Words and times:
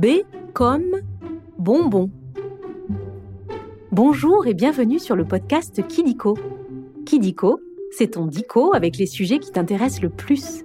B 0.00 0.24
comme 0.54 1.02
bonbon. 1.58 2.10
Bonjour 3.92 4.46
et 4.46 4.54
bienvenue 4.54 4.98
sur 4.98 5.14
le 5.14 5.26
podcast 5.26 5.86
Kidiko. 5.86 6.38
Kidiko, 7.04 7.60
c'est 7.90 8.12
ton 8.12 8.24
dico 8.24 8.72
avec 8.72 8.96
les 8.96 9.04
sujets 9.04 9.38
qui 9.38 9.52
t'intéressent 9.52 10.00
le 10.00 10.08
plus. 10.08 10.64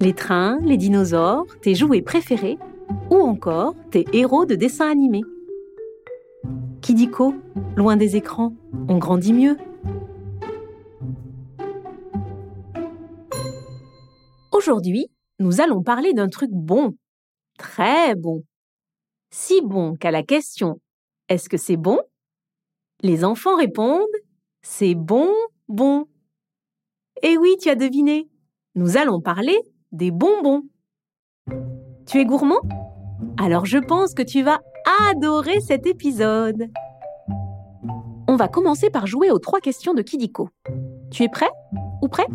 Les 0.00 0.12
trains, 0.12 0.60
les 0.62 0.76
dinosaures, 0.76 1.44
tes 1.60 1.74
jouets 1.74 2.02
préférés 2.02 2.56
ou 3.10 3.16
encore 3.16 3.74
tes 3.90 4.04
héros 4.12 4.46
de 4.46 4.54
dessins 4.54 4.88
animés. 4.88 5.24
Kidiko, 6.82 7.34
loin 7.74 7.96
des 7.96 8.14
écrans, 8.14 8.52
on 8.88 8.98
grandit 8.98 9.32
mieux. 9.32 9.56
Aujourd'hui, 14.52 15.08
nous 15.40 15.60
allons 15.60 15.82
parler 15.82 16.12
d'un 16.12 16.28
truc 16.28 16.50
bon, 16.52 16.94
très 17.56 18.14
bon. 18.14 18.42
Si 19.30 19.60
bon 19.62 19.96
qu'à 19.96 20.10
la 20.10 20.22
question 20.22 20.80
Est-ce 21.28 21.48
que 21.48 21.56
c'est 21.56 21.76
bon? 21.76 21.98
Les 23.02 23.24
enfants 23.24 23.56
répondent 23.56 24.06
C'est 24.62 24.94
bon, 24.94 25.30
bon. 25.68 26.06
Eh 27.22 27.36
oui, 27.36 27.56
tu 27.60 27.68
as 27.68 27.74
deviné. 27.74 28.28
Nous 28.74 28.96
allons 28.96 29.20
parler 29.20 29.58
des 29.92 30.10
bonbons. 30.10 30.62
Tu 32.06 32.18
es 32.18 32.24
gourmand? 32.24 32.60
Alors 33.38 33.66
je 33.66 33.78
pense 33.78 34.14
que 34.14 34.22
tu 34.22 34.42
vas 34.42 34.60
adorer 35.10 35.60
cet 35.60 35.86
épisode. 35.86 36.68
On 38.28 38.36
va 38.36 38.48
commencer 38.48 38.90
par 38.90 39.06
jouer 39.06 39.30
aux 39.30 39.38
trois 39.38 39.60
questions 39.60 39.94
de 39.94 40.02
Kidiko. 40.02 40.50
Tu 41.10 41.22
es 41.22 41.28
prêt 41.28 41.50
ou 42.02 42.08
prête? 42.08 42.28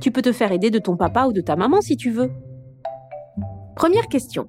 Tu 0.00 0.10
peux 0.10 0.22
te 0.22 0.32
faire 0.32 0.52
aider 0.52 0.70
de 0.70 0.78
ton 0.78 0.96
papa 0.96 1.26
ou 1.26 1.32
de 1.32 1.40
ta 1.40 1.56
maman 1.56 1.80
si 1.80 1.96
tu 1.96 2.10
veux. 2.10 2.30
Première 3.76 4.06
question. 4.08 4.46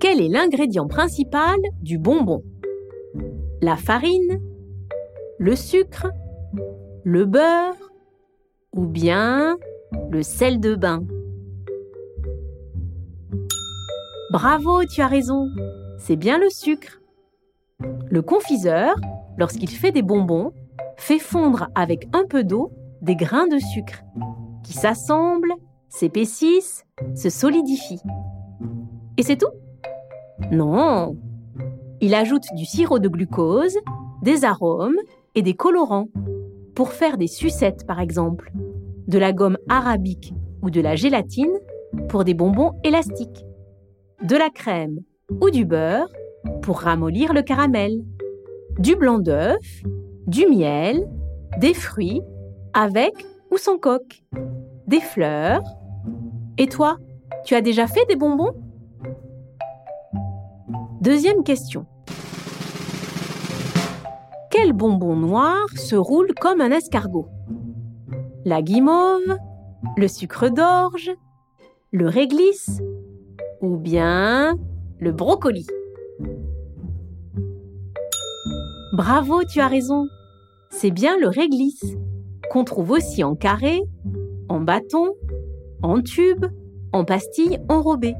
Quel 0.00 0.20
est 0.20 0.28
l'ingrédient 0.28 0.86
principal 0.86 1.56
du 1.82 1.98
bonbon? 1.98 2.42
La 3.60 3.76
farine 3.76 4.40
Le 5.38 5.54
sucre 5.54 6.10
Le 7.04 7.24
beurre 7.24 7.92
Ou 8.74 8.86
bien 8.86 9.56
le 10.10 10.22
sel 10.22 10.60
de 10.60 10.74
bain? 10.74 11.04
Bravo, 14.32 14.84
tu 14.84 15.02
as 15.02 15.06
raison. 15.06 15.48
C'est 15.98 16.16
bien 16.16 16.38
le 16.38 16.50
sucre. 16.50 17.00
Le 18.10 18.22
confiseur, 18.22 18.96
lorsqu'il 19.36 19.70
fait 19.70 19.92
des 19.92 20.02
bonbons, 20.02 20.52
fait 20.96 21.18
fondre 21.18 21.68
avec 21.74 22.08
un 22.12 22.24
peu 22.26 22.44
d'eau 22.44 22.72
des 23.02 23.16
grains 23.16 23.46
de 23.46 23.58
sucre 23.58 24.02
qui 24.64 24.72
s'assemblent, 24.72 25.54
s'épaississent, 25.88 26.84
se 27.14 27.30
solidifient. 27.30 28.02
Et 29.16 29.22
c'est 29.22 29.36
tout? 29.36 29.52
Non. 30.50 31.16
Il 32.00 32.14
ajoute 32.14 32.44
du 32.54 32.64
sirop 32.64 32.98
de 32.98 33.08
glucose, 33.08 33.76
des 34.22 34.44
arômes 34.44 34.98
et 35.34 35.42
des 35.42 35.54
colorants 35.54 36.08
pour 36.74 36.92
faire 36.92 37.16
des 37.16 37.26
sucettes 37.26 37.86
par 37.86 38.00
exemple, 38.00 38.52
de 39.06 39.18
la 39.18 39.32
gomme 39.32 39.58
arabique 39.68 40.34
ou 40.62 40.70
de 40.70 40.80
la 40.80 40.96
gélatine 40.96 41.58
pour 42.08 42.24
des 42.24 42.34
bonbons 42.34 42.72
élastiques 42.84 43.46
de 44.22 44.36
la 44.36 44.50
crème 44.50 45.00
ou 45.40 45.50
du 45.50 45.64
beurre 45.64 46.10
pour 46.62 46.80
ramollir 46.80 47.32
le 47.32 47.42
caramel, 47.42 48.02
du 48.78 48.96
blanc 48.96 49.18
d'œuf, 49.18 49.82
du 50.26 50.46
miel, 50.46 51.08
des 51.58 51.74
fruits 51.74 52.22
avec 52.72 53.12
ou 53.50 53.56
sans 53.56 53.78
coque, 53.78 54.22
des 54.86 55.00
fleurs. 55.00 55.62
Et 56.58 56.66
toi, 56.66 56.98
tu 57.44 57.54
as 57.54 57.60
déjà 57.60 57.86
fait 57.86 58.04
des 58.08 58.16
bonbons? 58.16 58.54
Deuxième 61.00 61.42
question. 61.44 61.86
Quel 64.50 64.72
bonbon 64.72 65.16
noir 65.16 65.68
se 65.76 65.96
roule 65.96 66.32
comme 66.40 66.60
un 66.60 66.70
escargot? 66.70 67.28
La 68.44 68.62
guimauve, 68.62 69.36
le 69.96 70.08
sucre 70.08 70.48
d'orge, 70.48 71.10
le 71.92 72.08
réglisse 72.08 72.80
ou 73.60 73.76
bien 73.76 74.56
le 74.98 75.12
brocoli? 75.12 75.66
Bravo, 78.94 79.44
tu 79.44 79.60
as 79.60 79.68
raison. 79.68 80.06
C'est 80.70 80.90
bien 80.90 81.18
le 81.18 81.28
réglisse, 81.28 81.96
qu'on 82.50 82.64
trouve 82.64 82.92
aussi 82.92 83.22
en 83.24 83.34
carré, 83.34 83.82
en 84.48 84.60
bâton, 84.60 85.14
en 85.82 86.00
tube, 86.00 86.46
en 86.92 87.04
pastille 87.04 87.58
enrobée. 87.68 88.14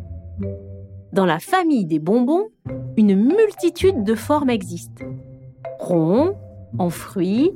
Dans 1.13 1.27
la 1.27 1.39
famille 1.39 1.87
des 1.87 1.99
bonbons, 1.99 2.49
une 2.97 3.15
multitude 3.15 4.05
de 4.05 4.15
formes 4.15 4.51
existent. 4.51 5.05
Rond, 5.79 6.35
en 6.79 6.91
fruits, 6.91 7.53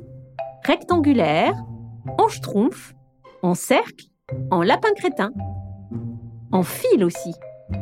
rectangulaire, 0.65 1.55
en 2.17 2.27
schtroumpf, 2.27 2.93
en 3.43 3.53
cercle, 3.53 4.07
en 4.49 4.61
lapin 4.61 4.93
crétin, 4.95 5.31
en 6.51 6.63
fil 6.63 7.03
aussi 7.03 7.33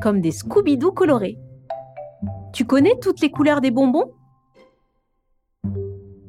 comme 0.01 0.21
des 0.21 0.31
Scooby-Doo 0.31 0.91
colorés. 0.91 1.37
Tu 2.53 2.65
connais 2.65 2.95
toutes 3.01 3.21
les 3.21 3.31
couleurs 3.31 3.61
des 3.61 3.71
bonbons? 3.71 4.11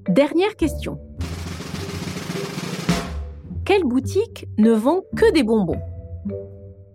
Dernière 0.09 0.57
question. 0.57 0.99
Quelle 3.71 3.85
boutique 3.85 4.49
ne 4.59 4.73
vend 4.73 5.03
que 5.17 5.33
des 5.33 5.45
bonbons? 5.45 5.81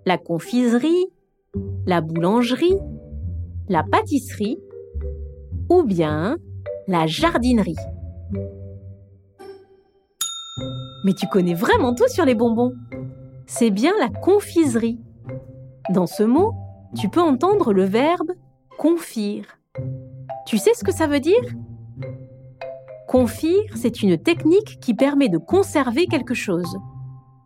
La 0.05 0.17
confiserie, 0.17 1.05
la 1.85 2.01
boulangerie, 2.01 2.77
la 3.69 3.81
pâtisserie 3.81 4.59
ou 5.69 5.83
bien 5.83 6.35
la 6.89 7.07
jardinerie? 7.07 7.77
Mais 11.05 11.13
tu 11.13 11.27
connais 11.27 11.53
vraiment 11.53 11.95
tout 11.95 12.09
sur 12.09 12.25
les 12.25 12.35
bonbons. 12.35 12.73
C'est 13.47 13.71
bien 13.71 13.93
la 14.01 14.09
confiserie. 14.09 14.99
Dans 15.91 16.07
ce 16.07 16.23
mot, 16.23 16.51
tu 16.93 17.07
peux 17.07 17.21
entendre 17.21 17.71
le 17.71 17.85
verbe 17.85 18.33
confire. 18.77 19.45
Tu 20.45 20.57
sais 20.57 20.73
ce 20.73 20.83
que 20.83 20.91
ça 20.91 21.07
veut 21.07 21.21
dire? 21.21 21.39
Confire, 23.07 23.63
c'est 23.75 24.01
une 24.01 24.17
technique 24.17 24.79
qui 24.81 24.93
permet 24.93 25.29
de 25.29 25.37
conserver 25.37 26.07
quelque 26.07 26.33
chose. 26.33 26.77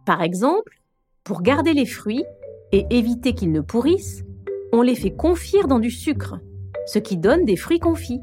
Par 0.05 0.21
exemple, 0.21 0.81
pour 1.23 1.41
garder 1.41 1.73
les 1.73 1.85
fruits 1.85 2.23
et 2.71 2.85
éviter 2.89 3.33
qu'ils 3.33 3.51
ne 3.51 3.61
pourrissent, 3.61 4.23
on 4.71 4.81
les 4.81 4.95
fait 4.95 5.15
confire 5.15 5.67
dans 5.67 5.79
du 5.79 5.91
sucre, 5.91 6.39
ce 6.85 6.99
qui 6.99 7.17
donne 7.17 7.43
des 7.43 7.57
fruits 7.57 7.79
confits. 7.79 8.21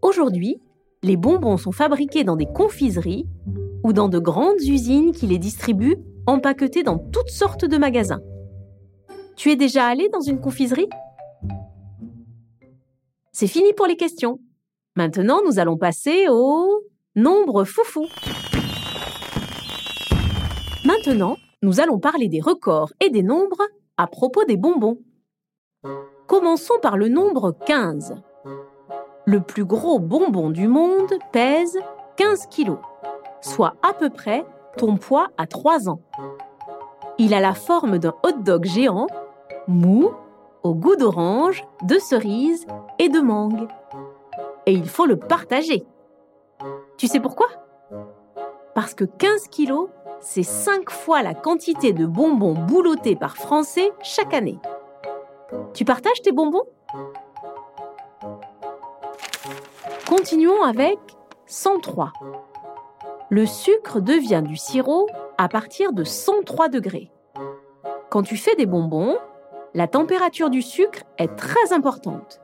Aujourd'hui, 0.00 0.60
les 1.02 1.16
bonbons 1.16 1.56
sont 1.56 1.72
fabriqués 1.72 2.24
dans 2.24 2.36
des 2.36 2.46
confiseries 2.46 3.26
ou 3.82 3.92
dans 3.92 4.08
de 4.08 4.18
grandes 4.18 4.62
usines 4.62 5.12
qui 5.12 5.26
les 5.26 5.38
distribuent 5.38 5.98
empaquetés 6.26 6.84
dans 6.84 6.98
toutes 6.98 7.30
sortes 7.30 7.64
de 7.64 7.76
magasins. 7.78 8.20
Tu 9.36 9.50
es 9.50 9.56
déjà 9.56 9.86
allé 9.86 10.08
dans 10.10 10.20
une 10.20 10.40
confiserie? 10.40 10.88
C'est 13.32 13.48
fini 13.48 13.72
pour 13.72 13.86
les 13.86 13.96
questions. 13.96 14.38
Maintenant, 14.94 15.40
nous 15.46 15.58
allons 15.58 15.78
passer 15.78 16.26
au 16.28 16.82
nombre 17.16 17.64
foufou. 17.64 18.06
Maintenant, 20.84 21.36
nous 21.62 21.80
allons 21.80 21.98
parler 21.98 22.28
des 22.28 22.42
records 22.42 22.92
et 23.00 23.08
des 23.08 23.22
nombres 23.22 23.62
à 23.96 24.06
propos 24.06 24.44
des 24.44 24.58
bonbons. 24.58 24.98
Commençons 26.26 26.78
par 26.82 26.98
le 26.98 27.08
nombre 27.08 27.56
15. 27.64 28.16
Le 29.24 29.40
plus 29.40 29.64
gros 29.64 29.98
bonbon 29.98 30.50
du 30.50 30.68
monde 30.68 31.14
pèse 31.32 31.78
15 32.16 32.46
kilos, 32.50 32.78
soit 33.40 33.76
à 33.82 33.94
peu 33.94 34.10
près 34.10 34.44
ton 34.76 34.98
poids 34.98 35.28
à 35.38 35.46
3 35.46 35.88
ans. 35.88 36.02
Il 37.16 37.32
a 37.32 37.40
la 37.40 37.54
forme 37.54 37.96
d'un 37.96 38.14
hot-dog 38.24 38.66
géant 38.66 39.06
mou, 39.68 40.10
au 40.62 40.74
goût 40.74 40.96
d'orange, 40.96 41.64
de 41.82 41.98
cerise 41.98 42.66
et 42.98 43.08
de 43.08 43.20
mangue. 43.20 43.68
Et 44.66 44.72
il 44.72 44.88
faut 44.88 45.06
le 45.06 45.16
partager. 45.16 45.84
Tu 46.96 47.06
sais 47.06 47.20
pourquoi? 47.20 47.48
Parce 48.74 48.94
que 48.94 49.04
15 49.04 49.48
kilos, 49.48 49.88
c'est 50.20 50.44
5 50.44 50.90
fois 50.90 51.22
la 51.22 51.34
quantité 51.34 51.92
de 51.92 52.06
bonbons 52.06 52.54
boulottés 52.54 53.16
par 53.16 53.36
Français 53.36 53.92
chaque 54.02 54.34
année. 54.34 54.58
Tu 55.74 55.84
partages 55.84 56.22
tes 56.22 56.32
bonbons? 56.32 56.64
Continuons 60.08 60.62
avec 60.62 60.98
103. 61.46 62.12
Le 63.30 63.46
sucre 63.46 64.00
devient 64.00 64.42
du 64.44 64.56
sirop 64.56 65.08
à 65.38 65.48
partir 65.48 65.92
de 65.92 66.04
103 66.04 66.68
degrés. 66.68 67.10
Quand 68.10 68.22
tu 68.22 68.36
fais 68.36 68.54
des 68.54 68.66
bonbons, 68.66 69.16
la 69.74 69.88
température 69.88 70.50
du 70.50 70.62
sucre 70.62 71.00
est 71.18 71.34
très 71.34 71.72
importante. 71.72 72.40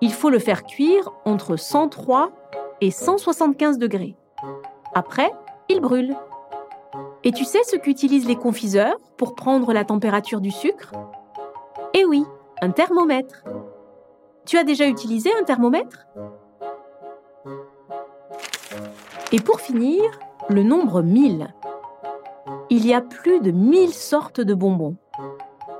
Il 0.00 0.12
faut 0.12 0.30
le 0.30 0.38
faire 0.38 0.64
cuire 0.64 1.12
entre 1.24 1.56
103 1.56 2.30
et 2.80 2.90
175 2.90 3.78
degrés. 3.78 4.16
Après, 4.94 5.30
il 5.68 5.80
brûle. 5.80 6.14
Et 7.24 7.32
tu 7.32 7.44
sais 7.44 7.62
ce 7.64 7.76
qu'utilisent 7.76 8.28
les 8.28 8.36
confiseurs 8.36 8.96
pour 9.16 9.34
prendre 9.34 9.72
la 9.72 9.84
température 9.84 10.40
du 10.40 10.50
sucre? 10.50 10.92
Eh 11.94 12.04
oui, 12.04 12.24
un 12.60 12.70
thermomètre. 12.70 13.44
Tu 14.44 14.58
as 14.58 14.64
déjà 14.64 14.86
utilisé 14.86 15.30
un 15.40 15.44
thermomètre? 15.44 16.06
Et 19.32 19.40
pour 19.40 19.60
finir, 19.60 20.02
le 20.48 20.62
nombre 20.62 21.02
1000. 21.02 21.48
Il 22.70 22.86
y 22.86 22.94
a 22.94 23.00
plus 23.00 23.40
de 23.40 23.50
1000 23.50 23.92
sortes 23.92 24.40
de 24.40 24.54
bonbons 24.54 24.96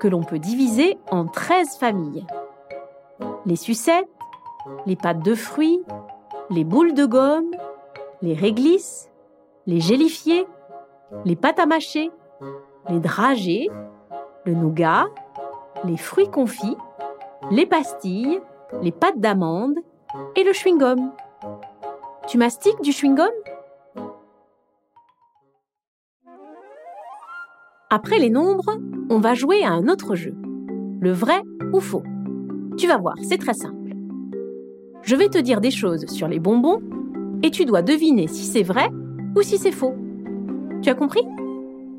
que 0.01 0.09
l'on 0.09 0.23
peut 0.23 0.39
diviser 0.39 0.99
en 1.11 1.27
13 1.27 1.77
familles. 1.79 2.27
Les 3.47 3.55
sucettes, 3.55 4.09
les 4.87 4.97
pâtes 4.97 5.23
de 5.23 5.37
fruits, 5.37 5.81
les 6.51 6.65
boules 6.65 6.95
de 6.95 7.07
gomme, 7.07 7.53
les 8.21 8.35
réglisses, 8.35 9.09
les 9.67 9.79
gélifiés, 9.79 10.47
les 11.25 11.37
pâtes 11.37 11.61
à 11.61 11.67
mâcher, 11.67 12.11
les 12.89 12.99
dragées, 12.99 13.69
le 14.45 14.55
nougat, 14.55 15.07
les 15.85 15.97
fruits 15.97 16.29
confits, 16.29 16.77
les 17.53 17.67
pastilles, 17.67 18.41
les 18.83 18.91
pâtes 18.91 19.21
d'amande 19.21 19.77
et 20.35 20.43
le 20.43 20.51
chewing-gum. 20.51 21.13
Tu 22.27 22.39
mastiques 22.39 22.81
du 22.81 22.91
chewing-gum? 22.91 23.31
Après 27.91 28.19
les 28.19 28.31
nombres, 28.31 28.77
on 29.09 29.21
va 29.21 29.35
jouer 29.35 29.63
à 29.63 29.71
un 29.71 29.87
autre 29.87 30.17
jeu. 30.17 30.35
Le 31.01 31.13
vrai 31.13 31.41
ou 31.73 31.79
faux. 31.79 32.03
Tu 32.77 32.87
vas 32.87 32.99
voir, 32.99 33.15
c'est 33.23 33.39
très 33.39 33.55
simple. 33.55 33.95
Je 35.03 35.17
vais 35.17 35.29
te 35.29 35.39
dire 35.39 35.61
des 35.61 35.71
choses 35.71 36.05
sur 36.07 36.29
les 36.29 36.39
bonbons 36.39 36.81
et 37.43 37.51
tu 37.51 37.65
dois 37.65 37.81
deviner 37.81 38.27
si 38.27 38.45
c'est 38.45 38.63
vrai 38.63 38.91
ou 39.35 39.43
si 39.43 39.57
c'est 39.57 39.73
faux. 39.73 39.95
Tu 40.83 40.91
as 40.91 40.95
compris? 40.95 41.23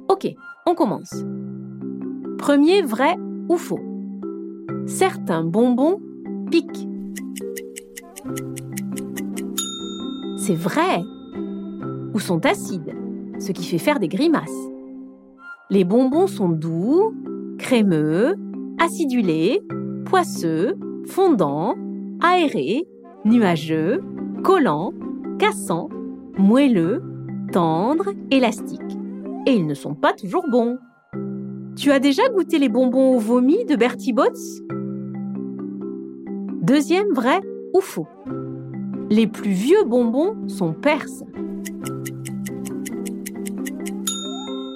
Ok, 0.07 0.27
on 0.65 0.75
commence. 0.75 1.13
Premier 2.37 2.81
vrai 2.81 3.15
ou 3.49 3.57
faux? 3.57 3.79
Certains 4.85 5.43
bonbons 5.43 5.99
piquent. 6.51 6.87
C'est 10.37 10.55
vrai. 10.55 11.01
Ou 12.13 12.19
sont 12.19 12.45
acides, 12.45 12.93
ce 13.39 13.51
qui 13.51 13.63
fait 13.63 13.79
faire 13.79 13.99
des 13.99 14.07
grimaces. 14.07 14.49
Les 15.69 15.83
bonbons 15.83 16.27
sont 16.27 16.49
doux, 16.49 17.13
crémeux, 17.57 18.35
acidulés, 18.79 19.61
poisseux, 20.07 20.75
fondants, 21.05 21.75
aérés, 22.23 22.87
nuageux, 23.25 24.01
collants, 24.41 24.93
cassants, 25.37 25.89
moelleux, 26.37 27.03
tendres, 27.51 28.13
élastiques. 28.31 28.81
Et 29.45 29.55
ils 29.55 29.67
ne 29.67 29.73
sont 29.73 29.95
pas 29.95 30.13
toujours 30.13 30.45
bons. 30.49 30.77
Tu 31.75 31.91
as 31.91 31.99
déjà 31.99 32.23
goûté 32.29 32.57
les 32.57 32.69
bonbons 32.69 33.15
au 33.15 33.19
vomi 33.19 33.65
de 33.65 33.75
Bertie 33.75 34.13
Botts? 34.13 34.61
Deuxième 36.61 37.11
vrai 37.13 37.41
ou 37.73 37.81
faux? 37.81 38.07
Les 39.09 39.27
plus 39.27 39.51
vieux 39.51 39.83
bonbons 39.85 40.35
sont 40.47 40.71
perses. 40.71 41.23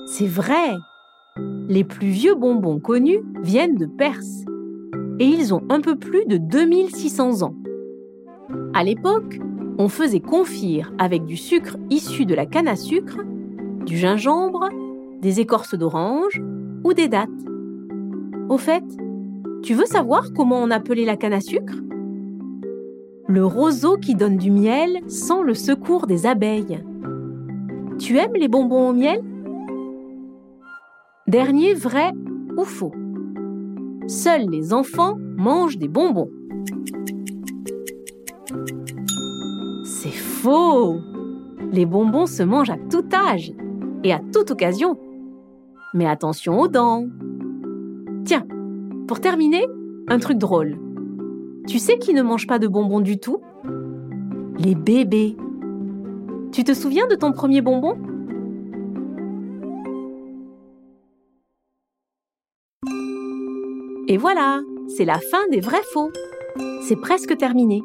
C'est 0.07 0.27
vrai. 0.27 0.75
Les 1.69 1.85
plus 1.85 2.07
vieux 2.07 2.35
bonbons 2.35 2.79
connus 2.79 3.23
viennent 3.41 3.75
de 3.75 3.85
Perse 3.85 4.43
et 5.19 5.25
ils 5.25 5.53
ont 5.53 5.61
un 5.69 5.81
peu 5.81 5.95
plus 5.95 6.25
de 6.25 6.37
2600 6.37 7.43
ans. 7.43 7.55
À 8.73 8.83
l'époque, 8.83 9.39
on 9.77 9.87
faisait 9.87 10.19
confire 10.19 10.93
avec 10.97 11.25
du 11.25 11.37
sucre 11.37 11.77
issu 11.89 12.25
de 12.25 12.35
la 12.35 12.45
canne 12.45 12.67
à 12.67 12.75
sucre, 12.75 13.17
du 13.85 13.97
gingembre, 13.97 14.69
des 15.21 15.39
écorces 15.39 15.75
d'orange 15.75 16.41
ou 16.83 16.93
des 16.93 17.07
dattes. 17.07 17.29
Au 18.49 18.57
fait, 18.57 18.83
tu 19.63 19.73
veux 19.73 19.85
savoir 19.85 20.33
comment 20.35 20.61
on 20.61 20.71
appelait 20.71 21.05
la 21.05 21.17
canne 21.17 21.33
à 21.33 21.41
sucre? 21.41 21.75
Le 23.27 23.45
roseau 23.45 23.97
qui 23.97 24.15
donne 24.15 24.37
du 24.37 24.51
miel 24.51 24.99
sans 25.07 25.41
le 25.41 25.53
secours 25.53 26.07
des 26.07 26.25
abeilles. 26.25 26.83
Tu 27.99 28.17
aimes 28.17 28.35
les 28.35 28.47
bonbons 28.47 28.89
au 28.89 28.93
miel? 28.93 29.21
Dernier 31.27 31.73
vrai 31.73 32.11
ou 32.57 32.63
faux? 32.63 32.91
Seuls 34.07 34.49
les 34.49 34.73
enfants 34.73 35.17
mangent 35.37 35.77
des 35.77 35.87
bonbons. 35.87 36.29
C'est 39.83 40.09
faux 40.09 40.99
Les 41.71 41.85
bonbons 41.85 42.25
se 42.25 42.43
mangent 42.43 42.71
à 42.71 42.77
tout 42.89 43.05
âge 43.13 43.53
et 44.03 44.11
à 44.11 44.19
toute 44.33 44.51
occasion. 44.51 44.97
Mais 45.93 46.07
attention 46.07 46.59
aux 46.59 46.67
dents. 46.67 47.05
Tiens, 48.25 48.45
pour 49.07 49.19
terminer, 49.19 49.65
un 50.07 50.19
truc 50.19 50.37
drôle. 50.37 50.77
Tu 51.67 51.79
sais 51.79 51.97
qui 51.97 52.13
ne 52.13 52.23
mange 52.23 52.47
pas 52.47 52.59
de 52.59 52.67
bonbons 52.67 53.01
du 53.01 53.19
tout? 53.19 53.41
Les 54.57 54.75
bébés. 54.75 55.35
Tu 56.51 56.63
te 56.63 56.73
souviens 56.73 57.07
de 57.07 57.15
ton 57.15 57.31
premier 57.31 57.61
bonbon? 57.61 57.97
Et 64.11 64.17
voilà, 64.17 64.59
c'est 64.89 65.05
la 65.05 65.19
fin 65.19 65.47
des 65.51 65.61
vrais 65.61 65.83
faux. 65.93 66.11
C'est 66.81 66.97
presque 66.97 67.37
terminé. 67.37 67.81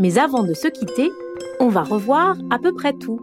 Mais 0.00 0.18
avant 0.18 0.42
de 0.42 0.52
se 0.52 0.66
quitter, 0.66 1.12
on 1.60 1.68
va 1.68 1.84
revoir 1.84 2.36
à 2.50 2.58
peu 2.58 2.72
près 2.72 2.92
tout. 2.92 3.20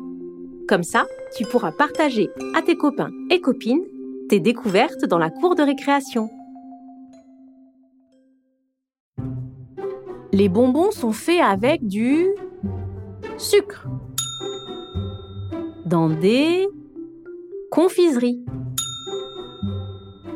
Comme 0.66 0.84
ça, 0.84 1.08
tu 1.36 1.44
pourras 1.44 1.74
partager 1.74 2.30
à 2.56 2.62
tes 2.62 2.78
copains 2.78 3.10
et 3.30 3.42
copines 3.42 3.84
tes 4.30 4.40
découvertes 4.40 5.04
dans 5.04 5.18
la 5.18 5.30
cour 5.30 5.56
de 5.56 5.64
récréation. 5.64 6.30
Les 10.32 10.48
bonbons 10.48 10.92
sont 10.92 11.12
faits 11.12 11.42
avec 11.42 11.86
du 11.86 12.28
sucre 13.38 13.88
dans 15.86 16.10
des 16.10 16.70
confiseries. 17.72 18.46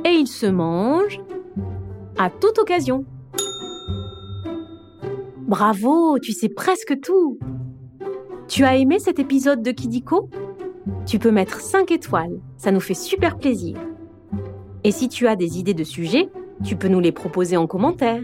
Et 0.03 0.12
ils 0.12 0.27
se 0.27 0.45
mangent 0.45 1.21
à 2.18 2.30
toute 2.30 2.60
occasion. 2.60 3.06
Bravo, 5.48 6.18
tu 6.20 6.32
sais 6.32 6.50
presque 6.50 7.00
tout. 7.02 7.38
Tu 8.48 8.64
as 8.64 8.78
aimé 8.78 9.00
cet 9.00 9.20
épisode 9.20 9.62
de 9.62 9.72
Kidiko? 9.72 10.30
Tu 11.06 11.20
peux 11.20 11.32
mettre 11.32 11.62
5 11.62 11.92
étoiles, 11.92 12.40
ça 12.58 12.72
nous 12.72 12.80
fait 12.80 12.94
super 12.94 13.38
plaisir. 13.38 13.78
Et 14.84 14.92
si 14.92 15.10
tu 15.10 15.28
as 15.28 15.36
des 15.36 15.60
idées 15.60 15.74
de 15.74 15.84
sujets, 15.84 16.30
tu 16.64 16.76
peux 16.76 16.88
nous 16.88 17.00
les 17.00 17.12
proposer 17.12 17.58
en 17.58 17.68
commentaire. 17.68 18.22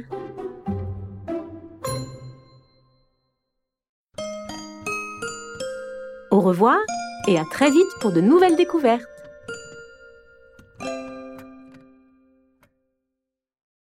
Au 6.31 6.39
revoir 6.39 6.77
et 7.27 7.37
à 7.37 7.43
très 7.43 7.69
vite 7.69 7.91
pour 7.99 8.11
de 8.11 8.21
nouvelles 8.21 8.55
découvertes. 8.55 9.10